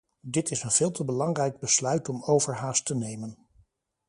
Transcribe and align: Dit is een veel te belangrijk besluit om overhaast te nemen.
Dit 0.21 0.51
is 0.51 0.63
een 0.63 0.71
veel 0.71 0.91
te 0.91 1.05
belangrijk 1.05 1.59
besluit 1.59 2.09
om 2.09 2.23
overhaast 2.23 2.85
te 2.85 2.95
nemen. 2.95 3.37